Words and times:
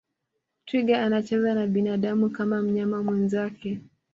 twiga 0.65 1.03
anacheza 1.05 1.53
na 1.53 1.67
binadamu 1.67 2.29
kama 2.29 2.61
mnyama 2.61 3.03
mwenzake 3.03 3.81